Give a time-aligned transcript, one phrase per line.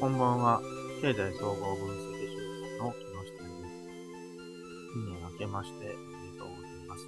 [0.00, 0.62] こんばんは。
[1.02, 2.38] 経済総合分析集
[2.78, 3.42] 団の木下です。
[4.94, 5.92] 新年明けましておめで
[6.38, 7.02] とうございます。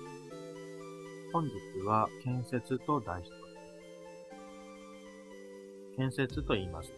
[1.32, 1.52] 本日
[1.86, 3.54] は建設と題しており
[6.02, 6.18] ます。
[6.18, 6.92] 建設と言います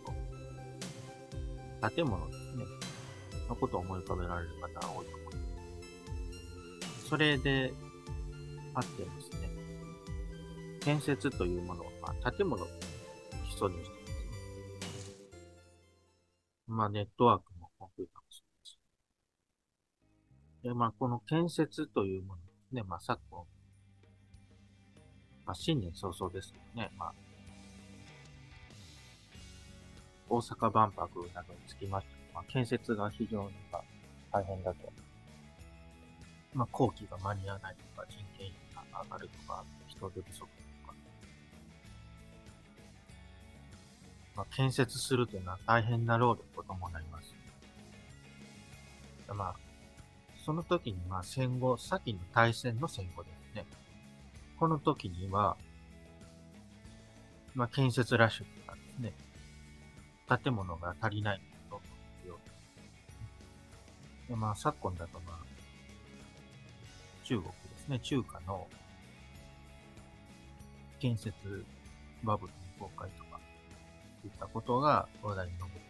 [1.82, 2.64] と、建物ですね。
[3.50, 5.30] のことを思い浮かべられる方が多いと思いま
[7.02, 7.09] す。
[7.11, 7.70] それで
[8.72, 9.50] あってですね、
[10.80, 12.70] 建設というものを、まあ、建物と
[13.46, 14.02] 基礎にして
[16.72, 18.79] まあ、ネットワークもコンピューターもそうです。
[20.62, 23.45] で、まあ、この建設というものですね、まあ、昨今、
[25.45, 27.14] まあ、新年早々ですけどね、まあ、
[30.31, 33.53] 大阪万博などにつきまして、まあ、建設が非常に
[34.33, 34.78] 大変だと。
[36.55, 40.48] まあ、工期が間に合わないとか、人件費が上がるとか、人手不足
[44.36, 47.34] まあ、建設するというのは大変な労力を伴います。
[49.34, 49.55] まあ、
[50.45, 53.65] その時に、まあ、戦後、先の大戦の戦後ですね。
[54.59, 55.56] この時には、
[57.55, 59.15] まあ、建設ラッシュとかですね、
[60.43, 61.77] 建物が足りないと
[62.25, 62.39] いうよ
[64.28, 65.39] でまあ、昨今だと、まあ、
[67.25, 68.67] 中国ですね、中華の
[70.99, 71.34] 建設
[72.23, 73.22] バブルの崩壊と、
[74.53, 75.81] ことが話題に上ってい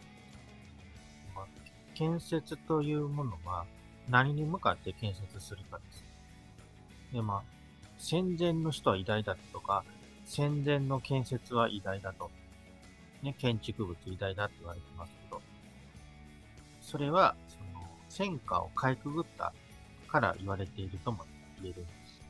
[1.35, 1.45] まあ、
[1.93, 3.65] 建設というものは
[4.09, 6.03] 何に向かって建設するかです。
[7.13, 7.43] で、まあ、
[7.97, 9.83] 戦前の人は偉大だとか、
[10.25, 12.31] 戦前の建設は偉大だと、
[13.21, 15.41] ね、建築物偉大だって言われてますけど、
[16.81, 19.53] それは、その、戦火をかいくぐった
[20.07, 21.25] から言われているとも
[21.61, 22.21] 言えるんです。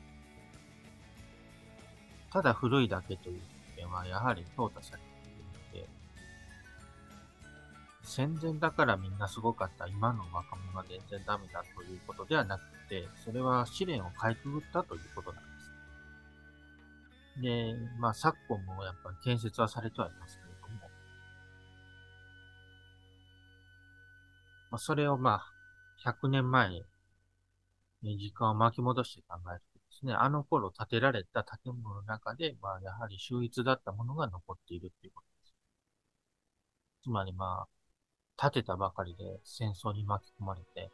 [2.32, 3.40] ただ古いだけという
[3.76, 5.13] 点は、やはり淘汰されて
[8.04, 17.40] 戦前だからみんなすごかった今の若者は全然ダメだということではなくて、それは試練をかいくぐったということなんです。
[17.42, 20.80] で、まあ昨今もやっぱり建設はされてはいますけれども、
[24.70, 25.42] まあ、それをま
[26.04, 26.70] あ100年前
[28.02, 35.54] に時間を巻き戻して考えるとですね、あの頃建てられた建物の中で、まあやはり秀逸だったものが残っているということです。
[37.04, 37.83] つまりまあ、
[38.36, 40.90] 建てたばかりで戦争に巻き込まれて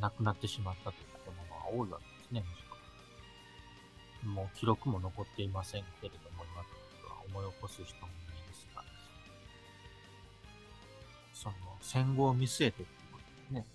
[0.00, 2.62] 亡くなってしまったという建物が多いわけですね、むし
[4.24, 4.30] ろ。
[4.30, 8.82] もう記録も残っていませんけれども、今とは思い起こす人もいないですが、
[11.34, 13.66] その戦後を見据えてということですね。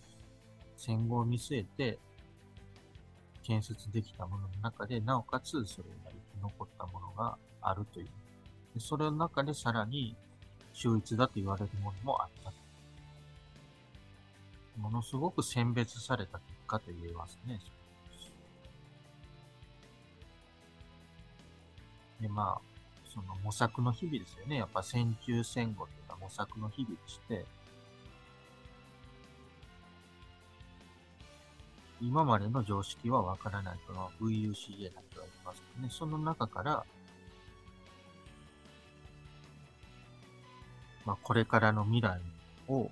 [0.76, 2.00] 戦後を見据えて
[3.44, 8.08] 建設できたものの中で、なおかつそれが生き残ったものがあるという。
[8.74, 10.16] でそれの中でさらに
[10.74, 12.52] 秀逸だと言われるものもあった
[14.78, 17.60] ものすごく選別された結果と言えますね。
[22.22, 22.62] で、まあ、
[23.06, 24.58] その模索の日々ですよね。
[24.58, 27.46] やっぱ戦中戦後というのは模索の日々でして、
[32.00, 35.90] 今までの常識はわからないとの VUCA なんて言われてますけどね。
[35.92, 36.86] その中から、
[41.06, 42.20] まあ、これからの未来
[42.68, 42.92] を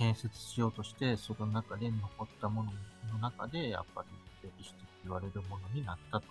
[0.00, 2.72] 建設しようとして、その中で残ったもの
[3.12, 4.02] の中で、やっぱ
[4.42, 6.26] り歴史的言われるものになったと。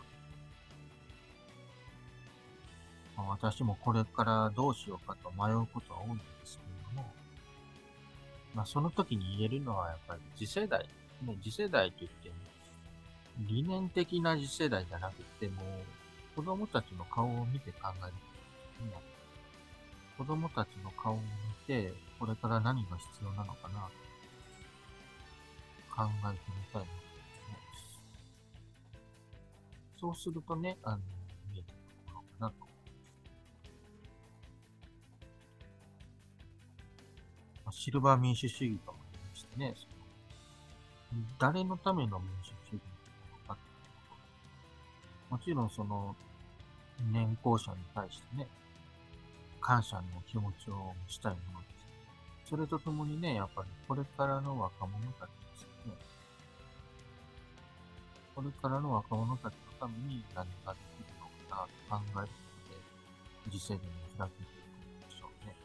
[3.16, 7.14] まあ、私もこれからどうしようかと迷うことは多いんですけれども、
[8.56, 10.90] まあ、その時に言えるのはやっぱり次世代、
[11.24, 12.36] もう次世代と言っても、
[13.48, 15.62] 理念的な次世代じゃなくても、
[16.36, 18.20] 子供たちの顔を見て考えるこ
[18.80, 19.19] とになる。
[20.20, 21.22] 子供たちの顔を見
[21.66, 23.90] て、これから何が必要なのかな、
[25.96, 27.22] 考えてみたいなと思い
[27.72, 28.02] ます。
[29.98, 30.98] そうするとね、あの、
[31.50, 31.76] 見えてく
[32.10, 32.70] るのかなと思い
[37.64, 37.78] ます。
[37.78, 39.74] シルバー民主主義とも言いましてね、
[41.40, 42.84] 誰のための民主主義な
[43.38, 44.18] のかっていうこ
[45.30, 45.36] と。
[45.38, 46.14] もちろんその、
[47.10, 48.50] 年功者に対してね、
[49.62, 51.68] 感謝の気持ちをしたいもので
[52.46, 52.50] す。
[52.50, 55.98] それとともにね、やっぱりこれからの若者たちですよね。
[58.36, 62.34] これからの若者たちのために何ができるのかなと考えるこ
[63.46, 65.56] とで、次世代に開けていくんでしょうね。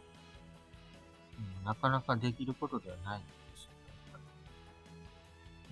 [1.38, 3.76] うん、なかなかできることではないんですよね。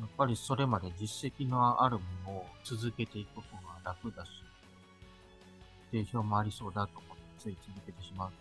[0.01, 4.31] やっぱりそれまで実績のあるものを続けていく方が楽だし、
[5.91, 7.12] 定評もありそうだと思
[7.43, 8.37] つい続けてしまうんで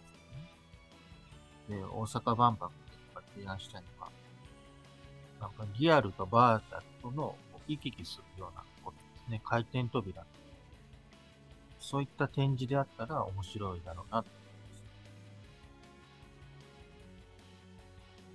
[1.67, 1.81] すよね。
[1.81, 2.71] で、大阪万博
[3.15, 4.11] で提案したいのは、
[5.39, 7.35] なんかリアルとバーチャルとの
[7.67, 9.41] 行き来するようなことですね。
[9.43, 10.23] 回転扉。
[11.79, 14.29] そういった展示であったら面白いだろうなと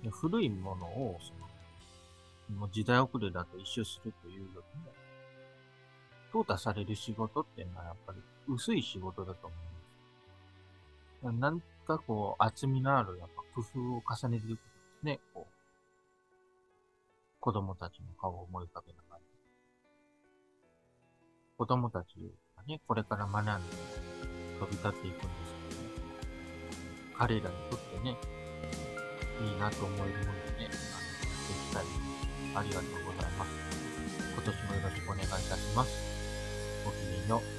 [0.03, 1.33] で古いものを、そ
[2.53, 4.91] の、もう時代遅れだと一周するというよりも、
[6.31, 9.76] 淘汰される仕事っていうのはやっぱり薄い仕事だと思います。
[11.31, 15.19] なんかこう、厚みのあるやっぱ工夫を重ねていくことですね。
[15.33, 15.53] こう、
[17.39, 19.21] 子供たちの顔を思い浮かべながら。
[21.57, 22.15] 子供たち
[22.55, 23.77] がね、これから学んで
[24.59, 25.87] 飛び立っていくんですけどね。
[27.17, 28.17] 彼らにとってね、
[29.41, 31.85] いいなと思えるものでね、あの、やっていきたい。
[32.55, 33.51] ありがとうございます。
[34.33, 35.91] 今年もよろしくお願いいたします。
[36.85, 37.56] ごきげんよう。